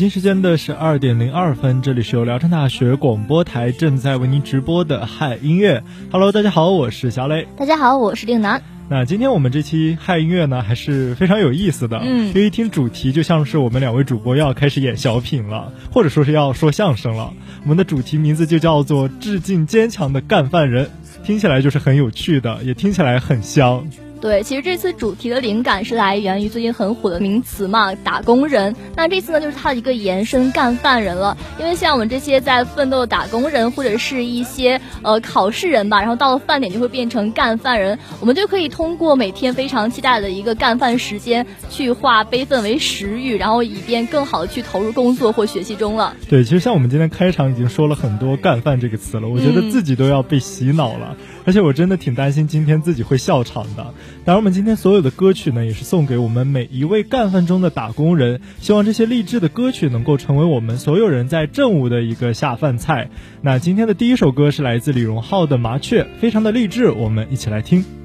[0.00, 5.84] 京时间的十二点零二分，这里是由聊城大学广播台正在为您直播的嗨音乐。
[6.10, 7.46] Hello，大家好，我是小磊。
[7.54, 8.62] 大家好，我是令南。
[8.88, 11.98] 那今天我们这期嗨音乐呢，还是非常有意思的。
[11.98, 17.34] 嗯，因为一听主题，就像是我们两位主播要开始演小品了，或者说是要说相声了。
[17.64, 20.88] 我们的主题名字就叫做“致敬坚强的干饭人”，
[21.22, 23.86] 听起来就是很有趣的，也听起来很香。
[24.20, 28.76] 对，其实这次主题的灵感是来源于最近很火的名词嘛，打工人。
[28.94, 31.38] 那这次呢，就是它的一个延伸，干饭人了。
[31.58, 37.98] 因为像我们这些在奋斗的打工人，或者是一些呃考试人吧，然后到了饭点就会变成干饭人。
[38.20, 46.14] 我们就可以通过每天非常期待的一个干饭时间，去化悲愤为食欲，然后以便更好的去投入工作或学习中了。
[46.28, 51.16] 对，其实像我们今天开场已经说了很多“干饭”这个词了，我觉得自己都要被洗脑了。
[51.44, 53.94] 而且我真的挺担心今天自己会笑场的。
[54.24, 58.40] 当然，我们今天所有的歌曲呢，也是送给我们每一位干饭中的打工人。
[58.60, 63.10] 希望这些励志的歌曲能够成为我们所有人在正午的一个下饭菜。
[63.42, 67.99] 那今天的第一首歌是来自李荣浩的《麻雀》，非常的励志，我们一起来听。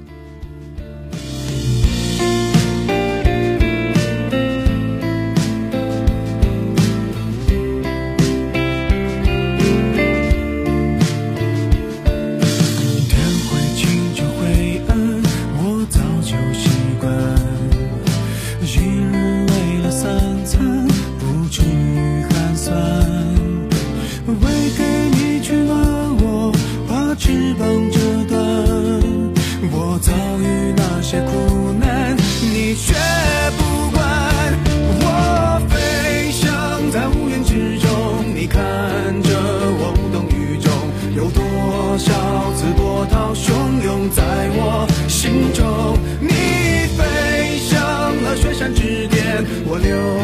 [49.76, 50.15] Napoleón.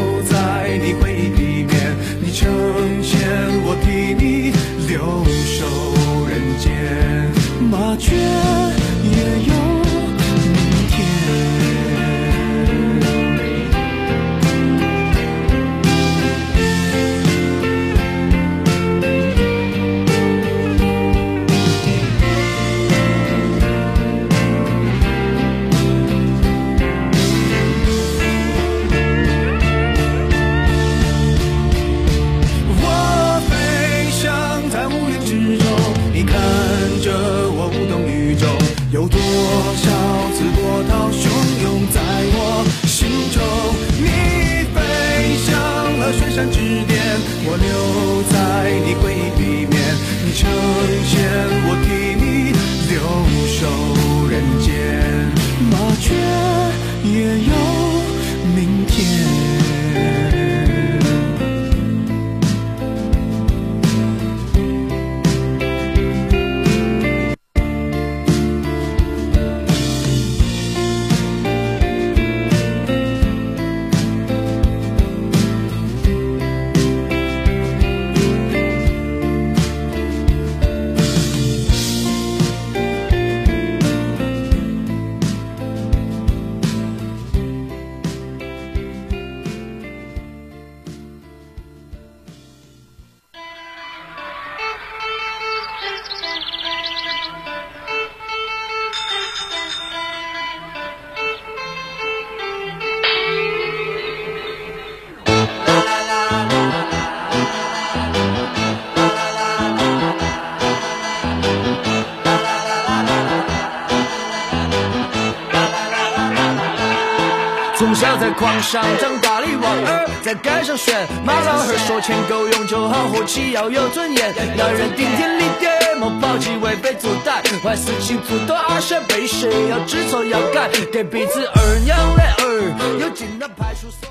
[118.33, 121.07] 从小在矿上长大的娃儿，在街上选。
[121.23, 124.33] 马老汉说钱够用就好，活起要有尊严。
[124.57, 125.67] 男人顶天立地，
[125.99, 127.43] 莫抛弃为非作歹。
[127.61, 134.09] 坏事情做多，二选被谁要知错要改，给彼此二娘的儿，有进了派出所。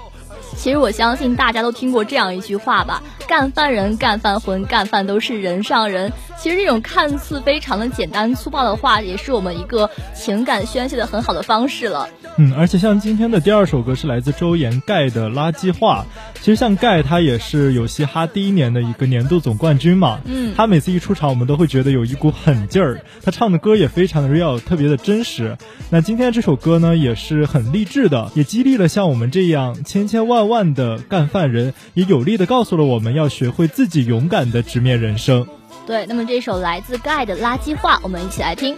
[0.56, 6.12] 其实我相信大家都听过这样一句话吧：干饭人、干饭魂、干饭都是人上人。
[6.38, 12.08] 其实这种看似非常的简单粗暴的话，也是我们一个情感宣泄的很好的方式了。
[12.37, 16.06] 嗯，而且像今天的第二首歌是来自周岩盖的《垃圾话》。
[16.40, 20.20] 其实像盖他也是有嘻哈第一年的一个年度总冠军嘛。
[20.25, 23.00] 嗯，他每次一出场，我们都会觉得有一股狠劲儿。
[23.23, 25.56] 他唱的歌也非常的 real，特别的真实。
[25.90, 35.46] 那今天这首歌呢，也是很励志的，也激励了像我们这样千千万万的干饭人，也有力的告诉了我们要学会自己勇敢的直面人生。
[35.87, 38.76] 对，那么这首来自盖的《垃圾话》，我们一起来听。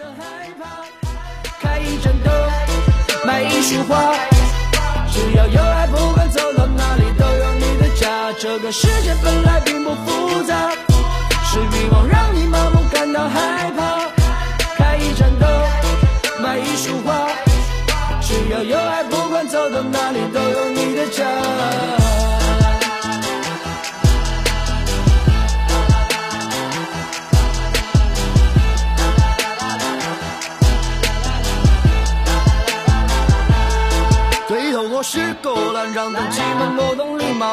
[1.60, 2.32] 开一盏灯，
[3.26, 4.12] 买一束花，
[5.10, 8.30] 只要有爱，不管走到哪里都有你的家。
[8.38, 10.70] 这个世界本来并不复杂，
[11.42, 14.10] 是欲望让你盲目感到害怕。
[14.76, 15.48] 开一盏灯，
[16.42, 17.28] 买一束花，
[18.20, 20.40] 只要有爱，不管走到哪里都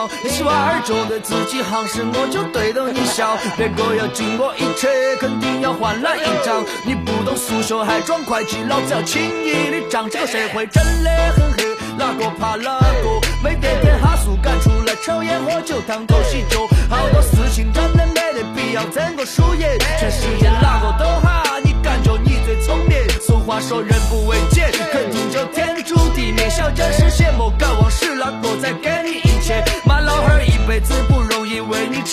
[0.07, 0.23] 懂礼貌。
[0.23, 3.37] 你娃儿觉得自己行事，我就对着你笑。
[3.57, 6.63] 别个要敬我一切，肯定要还来一张。
[6.85, 10.09] 你不懂数学还装会计，老子要轻易的账。
[10.09, 11.65] 这个社会真的很黑，
[11.97, 13.21] 哪个怕哪个？
[13.43, 19.67] 没得点哈数赶出来抽烟喝酒当狗洗脚，好多事情真的没得必要争个输赢。
[19.99, 22.97] 全世界哪个都好，你感觉你最聪明。
[23.19, 26.49] 俗话说人不为贱，肯定就天注地灭。
[26.49, 27.30] 小件事先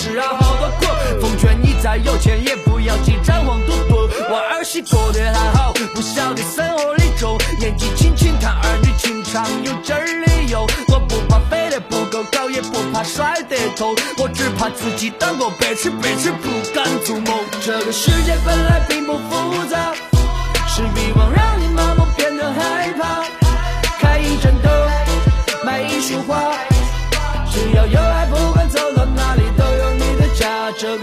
[0.09, 0.87] 吃了好多苦。
[1.21, 4.09] 奉劝你再有钱也不要去沾黄赌毒。
[4.31, 7.37] 我儿媳过得还好，不晓得生活的重。
[7.59, 10.67] 年纪轻轻谈儿女情长，有劲儿的用。
[10.89, 17.45] 我不怕飞得不够高，也不怕摔得痛，我只怕自己当个白痴，白痴不敢做梦。
[17.65, 19.48] 这个世界本来并不复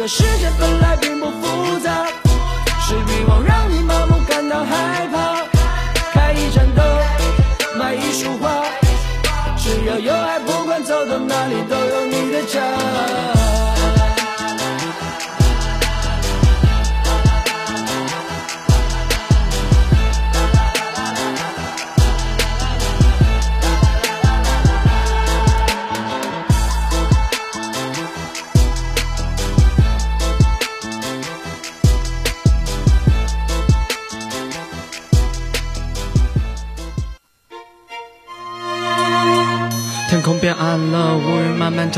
[0.05, 2.05] 这世界本来并不复杂，
[2.79, 5.47] 是欲望让你麻木感到害怕，
[6.13, 6.85] 开一盏灯，
[7.75, 8.65] 买一束花，
[9.57, 13.24] 只要有爱，不管走到哪里都有你的家。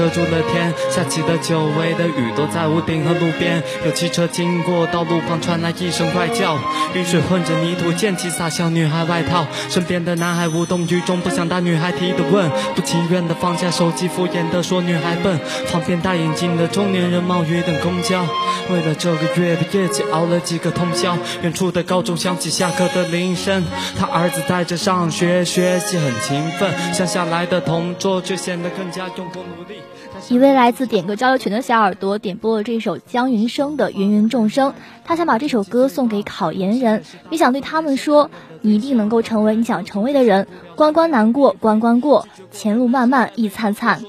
[0.08, 3.62] 遮住了天，下起的久违的雨都在屋顶和路边。
[3.84, 6.58] 有汽车经过，道路旁传来一声怪叫，
[6.94, 9.46] 雨水混着泥土溅起洒向女孩外套。
[9.70, 15.38] 身边的男孩无动于衷，不想答女孩提的问，不情愿的放下手机，敷衍的说女孩笨。
[15.70, 18.26] 旁边戴眼镜的中年人冒雨等公交，
[18.70, 21.18] 为了这个月的业绩熬了几个通宵。
[21.42, 23.66] 远处的高中响起下课的铃声，
[24.00, 28.22] 他儿子在这上学，学习很勤奋，乡下来的同桌。
[28.28, 29.80] 却显得更加用功努力。
[30.29, 34.71] 一位来自点歌交流群的小耳朵点播了这首江云生的《芸芸众生》，
[35.05, 38.29] 他想把这首歌送给考研人，你想对他们说：
[38.62, 40.47] 你一定能够成为你想成为的人。
[40.75, 44.01] 关关难过关关过，前路漫漫亦灿灿。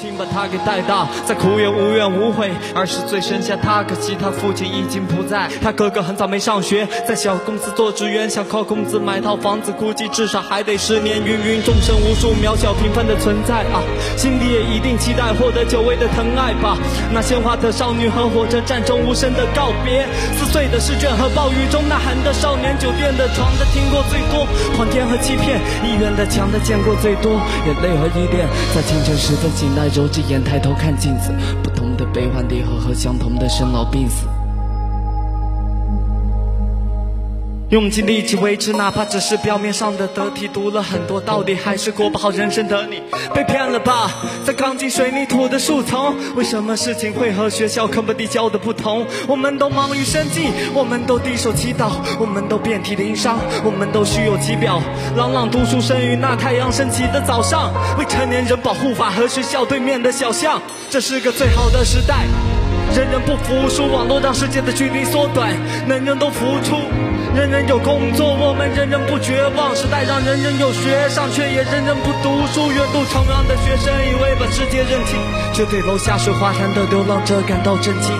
[0.00, 2.50] 亲把他给带大，再苦也无怨无悔。
[2.74, 5.48] 二十岁生下他，可惜他父亲已经不在。
[5.62, 11.24] 他哥哥很早没上学，在小公司做职员，想靠工资买套房子，估计至少还得十年。
[11.24, 13.80] 芸芸众生，无数渺小平凡的存在啊，
[14.16, 16.76] 心里也一定期待获得久违的疼爱吧。
[17.12, 24.44] 那鲜花的少女和火车站中无声的告别，撕碎的试卷和暴雨中呐喊的少年，酒店的床的听过最多，
[24.76, 29.83] 谎言和欺骗，医院的墙的见过最多，眼泪和依恋，在清晨时分醒来。
[29.88, 34.26] 揉着眼抬头看镜子，不同的悲欢离合和相同的生老病死。
[37.74, 40.46] 用尽力气维持，哪怕只是表面上的得体。
[40.46, 43.02] 读了很多道理，还是过不好人生的你，
[43.34, 44.08] 被骗了吧？
[44.44, 49.04] 在钢筋水泥土的树丛，为什么事情会和学校课本里教的不同？
[49.26, 51.90] 我们都忙于生计，我们都低手祈祷，
[52.20, 54.80] 我们都遍体鳞伤，我们都虚有其表，
[55.16, 57.74] 朗朗读书声于那太阳升起的早上。
[57.98, 62.24] 未成年人保护法和学校对面的小巷，这是个最好的时代。
[62.94, 65.50] 人人不服输，网络让世界的距离缩短，
[65.88, 66.76] 人人都付出。
[67.34, 69.74] 人人有工作，我们人人不绝望。
[69.74, 72.70] 时代让人人有学上，却也人人不读书。
[72.70, 75.18] 远渡重洋的学生以为把世界认清，
[75.52, 78.14] 却对楼下水花潭的流浪者感到震惊。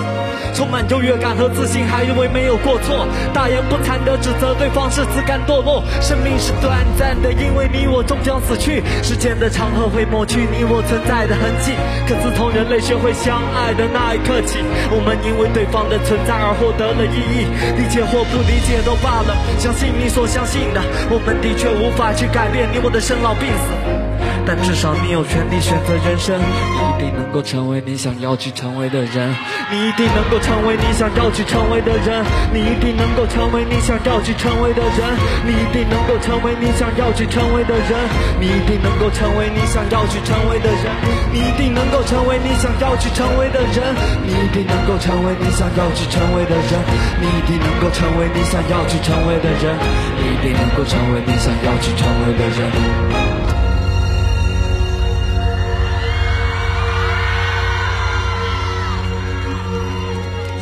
[0.55, 3.05] 充满优越感和自信，还以为没有过错。
[3.33, 5.83] 大言不惭地指责对方是自甘堕落。
[6.01, 8.81] 生命是短暂的，因为你我终将死去。
[9.03, 11.73] 时间的长河会抹去你我存在的痕迹。
[12.07, 14.59] 可自从人类学会相爱的那一刻起，
[14.89, 17.51] 我们因为对方的存在而获得了意义。
[17.75, 20.81] 理解或不理解都罢了，相信你所相信的。
[21.11, 24.04] 我们的确无法去改变你我的生老病死。
[24.47, 29.33] 但至少你有权利选择人生，你一定能够成为你想要去成为的人，
[29.71, 32.23] 你一定能够成为你想要去成为的人，
[32.53, 38.05] 你一定能够成为你想要去成为的人，你一定能够成为你想要去成为的人，
[38.39, 40.93] 你一定能够成为你想要去成为的人，
[41.33, 43.81] 你一定能够成为你想要去成为的人，
[44.21, 46.85] 你一定能够成为你想要去成为的人，
[47.17, 49.73] 你一定能够成为你想要去成为的人，
[50.21, 53.44] 你一定能够成为你想要去成为的人。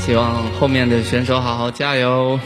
[0.05, 2.37] 希望后面的选手好好加油。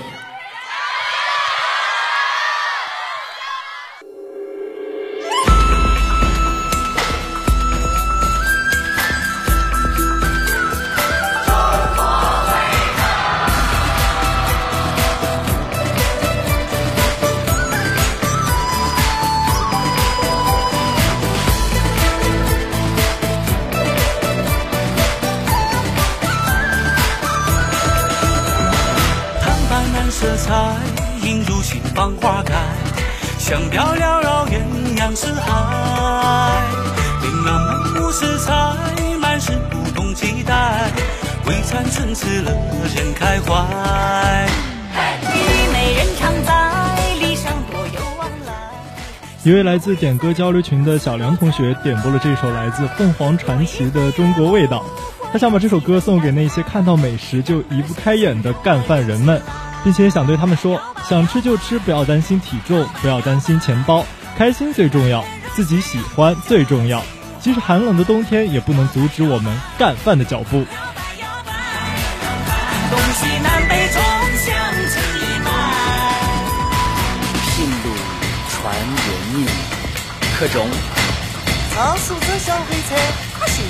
[30.09, 30.75] 色彩
[31.23, 32.53] 映入心房花开
[33.37, 34.61] 香飘缭绕鸳
[34.95, 36.63] 鸯四海
[37.21, 38.53] 琳琅满目色彩
[39.19, 40.89] 满是不同期待
[41.45, 42.51] 为传承此乐
[42.95, 44.47] 人开怀
[49.43, 54.85] 一位来自点歌交流群的小梁同学点播了这首来自凤凰传奇的中国味道
[55.33, 59.41] 他想把这首歌送给那些看到美食就移不开眼的干饭人们。
[59.83, 64.05] 并且想对他们说：想吃就吃，不要担心体重，不要担心钱包，
[64.37, 65.23] 开心最重要，
[65.55, 67.03] 自己喜欢最重要。
[67.39, 70.65] 即使寒冷的冬天，也不能阻止我们干饭的脚步。
[72.89, 74.01] 东西南北中。
[80.39, 80.67] 可中。
[81.73, 82.95] 超速车小火车
[83.39, 83.65] 可信。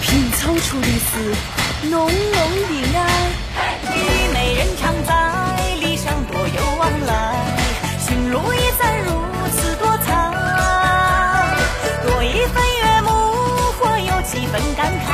[0.00, 2.12] 品草出的是浓浓
[2.68, 3.47] 的爱。
[3.94, 3.98] 虞
[4.32, 5.10] 美人常在，
[5.80, 7.12] 理想多有往来。
[7.98, 9.10] 心路一站如
[9.52, 10.06] 此多彩。
[12.06, 13.08] 多一份悦目，
[13.78, 15.08] 或有几分感慨，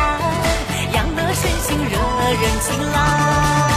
[0.95, 1.99] 养得身心惹
[2.41, 3.74] 人青睐。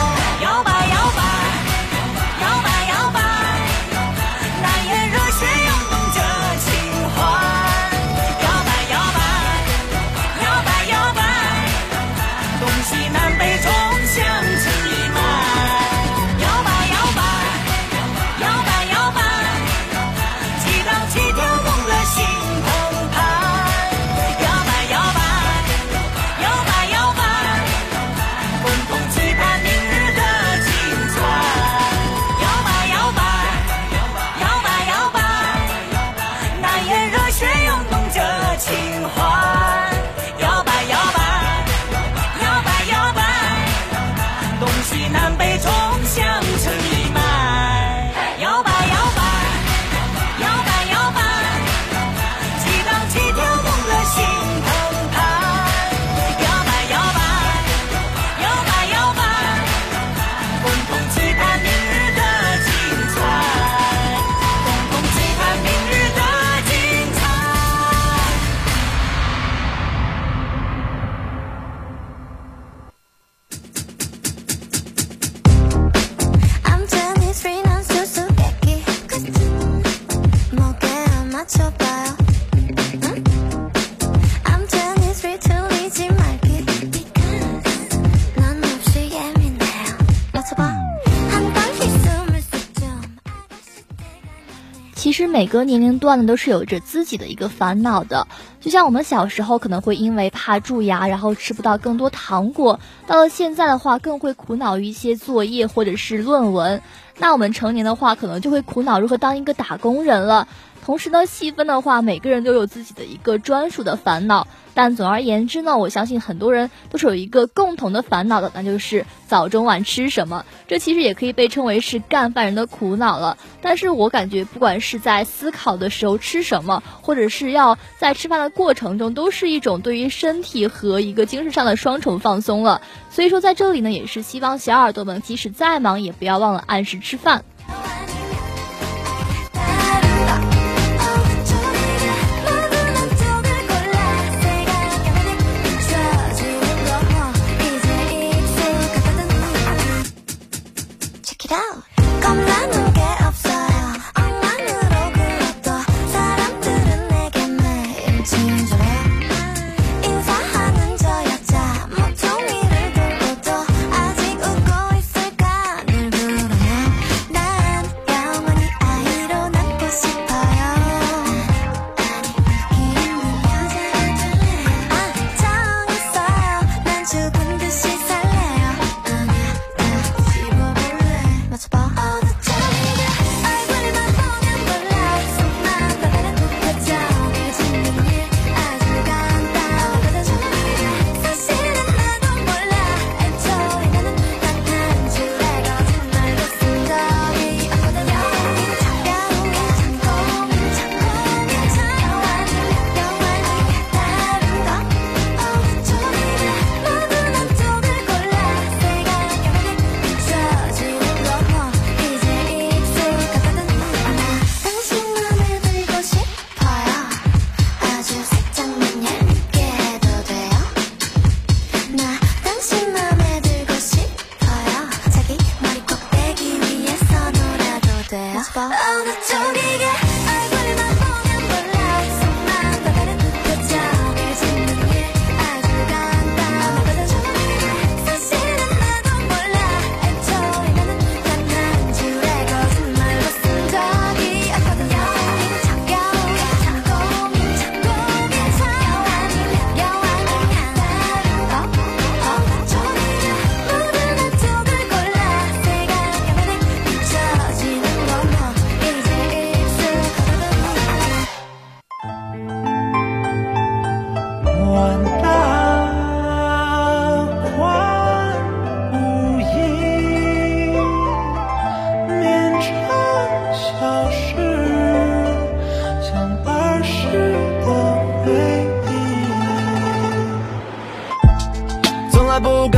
[95.37, 98.27] 每个年龄段呢都是有着自己的一个烦恼的。
[98.59, 106.81] 就像我们小时候可能会因为怕蛀牙，然后吃不到更多糖果；到了现在的话，更会苦恼于一些作业或者是论文。
[107.19, 110.47] 那我们成年的话，可能就会苦恼如何当一个打工人了。
[110.87, 114.47] 同时呢，细分的话，每个人都有自己的一个专属的烦恼。
[114.73, 120.45] 但总而言之呢，我相信很多人都是有一个共同的烦恼的，那就是早中晚吃什么。
[120.65, 123.37] 这其实也可以被称为是干饭人的苦恼了。
[123.61, 132.81] 但是我感觉，不管是在思考的时候吃什么，或者是要在吃饭的过程中，都是一种对于身体和一个精神上的双重放松了。
[133.11, 137.43] 所以说，在这里呢，也是希望小耳朵们即使再忙，也不要忘了按时吃饭。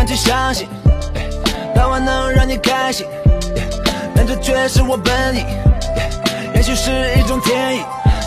[0.09, 0.67] 就相信，
[1.75, 3.05] 早晚能让你开心。
[4.15, 5.45] 但这却是我本意，
[6.55, 7.83] 也许是一种天意。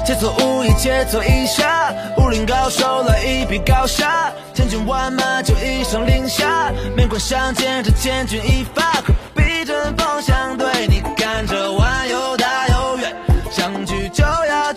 [0.07, 13.13] 切磋武艺，切磋一下，武林高手来一比高下，千军万马就一声令下，面馆相见，这千钧一发，可比针锋相对，你看这碗又大又圆，
[13.51, 14.73] 相聚就要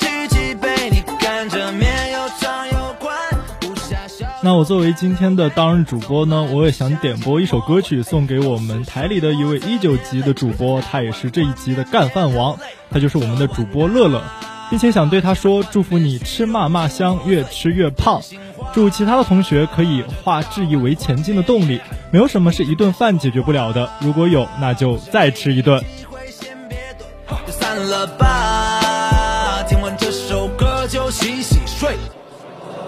[4.45, 12.55] 那我作为今天的当日主播呢，我也想点播一首歌曲送给我们台里的一位一九级的主播，他也是这一集的干饭王，
[12.91, 14.21] 他就是我们的主播乐乐，
[14.69, 18.21] 并且想对他说：祝福你吃嘛嘛香，越吃越胖。
[18.71, 21.81] 祝其他的同学可以化质疑为前进的动力。
[22.12, 25.84] 没有什么是一顿饭解决不了的，如果有，那就再吃一顿。
[27.47, 31.95] 散了吧，听完这首歌就洗洗睡。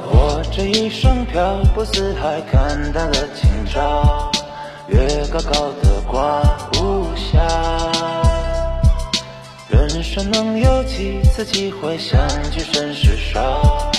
[0.09, 4.31] 我这一生漂泊四海，看淡了今朝，
[4.87, 6.41] 月高高的挂
[6.79, 7.37] 无暇。
[9.69, 12.19] 人生能有几次机会相
[12.51, 13.91] 聚，甚是少，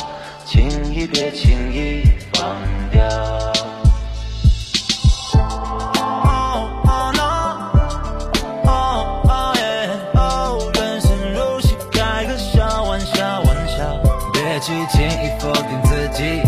[0.47, 2.57] 情谊别轻易放
[2.91, 3.58] 掉。
[14.69, 16.43] 去轻易否定自己，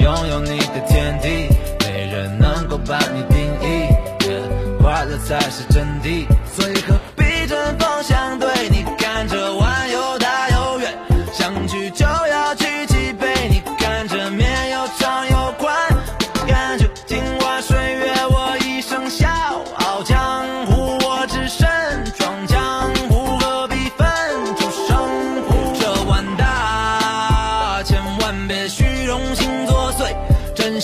[0.00, 1.48] 拥有你的天地，
[1.80, 3.88] 没人能够把你定义，
[4.80, 8.73] 快乐才是真谛，所以何必针锋相对？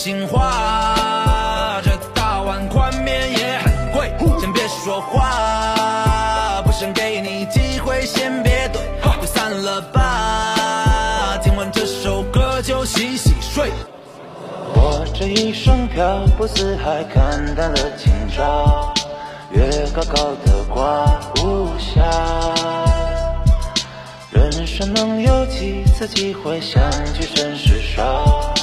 [0.00, 1.78] 心话。
[1.84, 4.10] 这大碗宽面也很贵，
[4.40, 8.78] 先别说话，不想给你机会，先别怼，
[9.20, 11.36] 就散了吧。
[11.42, 13.70] 听完这首歌就洗洗睡。
[14.72, 18.94] 我这一生漂泊四海，看淡了今朝，
[19.52, 21.04] 月高高的挂
[21.42, 22.00] 无暇。
[24.30, 26.82] 人生能有几次机会，相
[27.12, 28.54] 聚甚是少。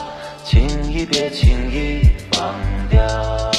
[0.48, 2.56] 轻易别，轻易忘
[2.90, 3.57] 掉。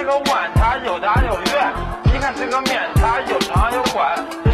[0.00, 1.72] 这个碗它又大又圆
[2.04, 4.49] 你看这个面它又长又宽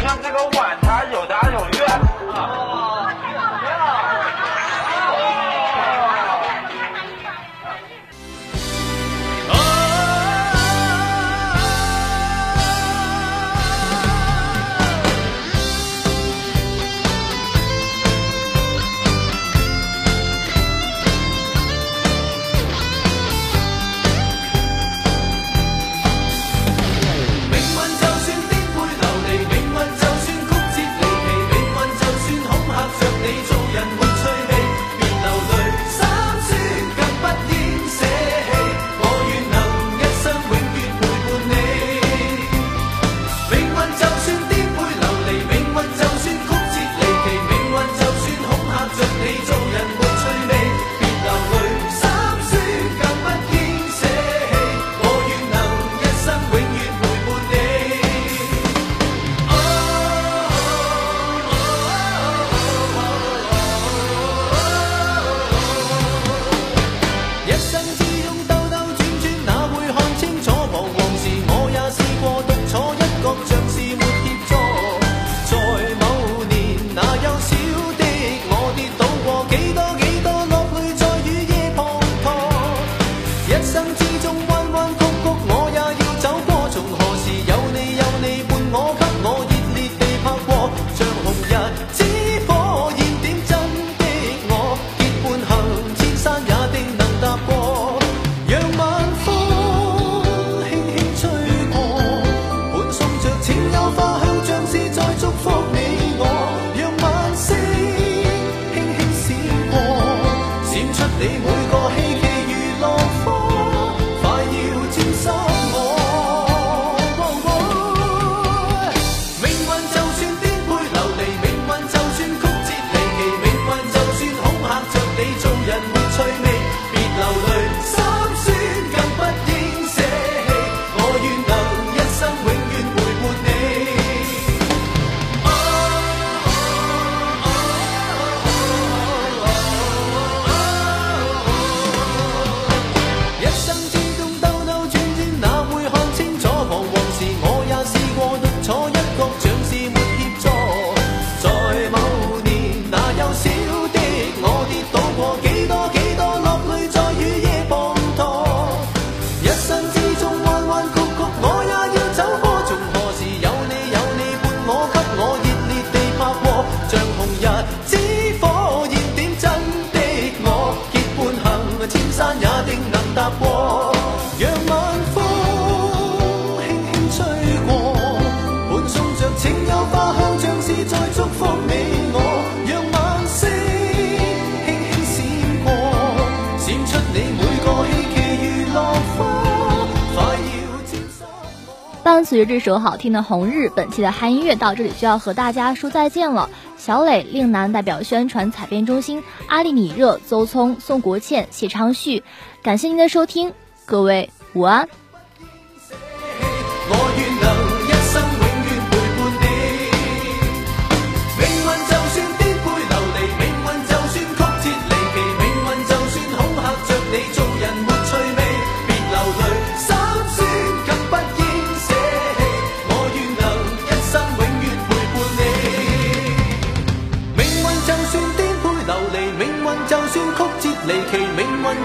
[192.07, 196.49] 伴随着这首好听的《红日》，本期的嗨音乐到这里就要和大家说再见了。
[196.77, 202.23] 小磊、令南代表宣传采编中心，阿丽米热、邹聪、宋国倩、谢昌旭，
[202.63, 203.51] 感谢您的收听，
[203.85, 204.87] 各位午安。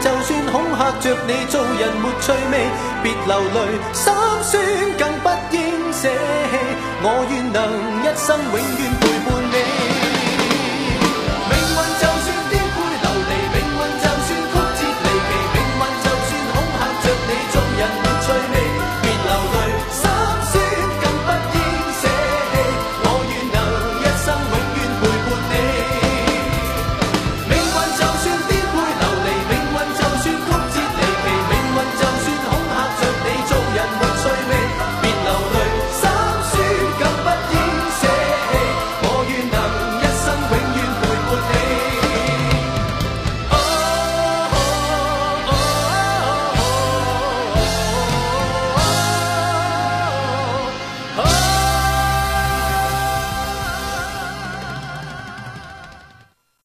[0.00, 2.54] 就算恐吓着你，做人没趣味，
[3.02, 3.56] 别流泪，
[3.92, 4.52] 心酸
[4.98, 6.54] 更不应舍弃。
[7.04, 7.58] 我愿能
[8.02, 9.41] 一生永远陪伴。